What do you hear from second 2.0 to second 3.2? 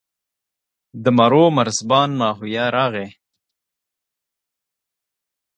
ماهویه راغی.